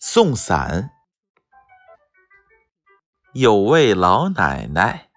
[0.00, 0.90] 送伞。
[3.32, 5.08] 有位老奶奶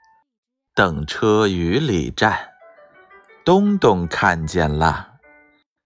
[0.74, 2.50] 等车雨里站，
[3.46, 5.20] 东东看见了，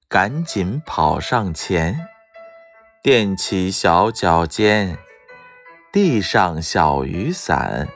[0.07, 2.07] 赶紧跑上前，
[3.03, 4.97] 踮起小脚尖，
[5.91, 7.89] 递上小雨伞。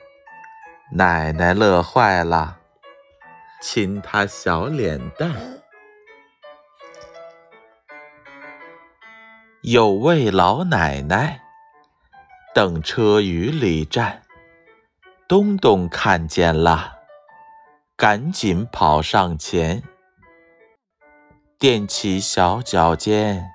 [0.92, 2.60] 奶奶乐坏了，
[3.62, 5.59] 亲她小脸蛋。
[9.72, 11.42] 有位老奶奶。
[12.56, 14.24] 等车雨里站，
[15.28, 16.94] 东东看见了，
[17.96, 19.84] 赶紧跑上前，
[21.60, 23.48] 踮起小脚尖，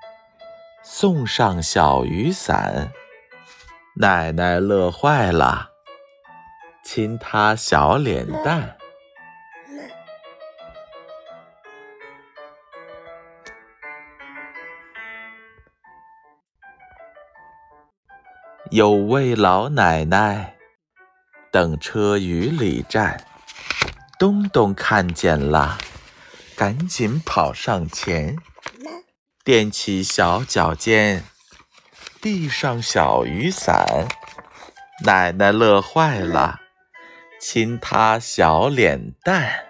[0.85, 2.93] 送上小雨伞。
[3.97, 5.71] 奶奶乐坏了，
[6.85, 8.77] 亲她小脸蛋。
[18.75, 20.57] 有位老奶奶
[21.53, 23.25] 等车雨里站，
[24.19, 25.79] 东东看见了，
[26.57, 28.37] 赶紧跑上前，
[29.45, 31.23] 踮起小脚尖，
[32.21, 34.09] 递上小雨伞。
[35.05, 36.59] 奶奶乐坏了，
[37.41, 39.67] 亲她小脸蛋。